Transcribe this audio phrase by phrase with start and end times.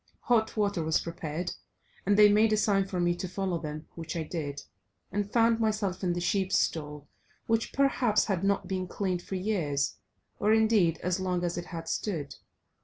[0.21, 1.51] Hot water was prepared,
[2.07, 4.63] and they made a sign for me to follow them, which I did,
[5.11, 7.07] and found myself in the sheep stall,
[7.45, 9.97] which, perhaps, had not been cleaned for years,
[10.39, 12.33] or indeed as long as it had stood.